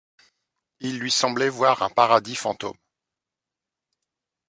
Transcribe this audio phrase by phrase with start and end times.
[0.79, 2.75] Il lui semblait voir un paradis fantôme.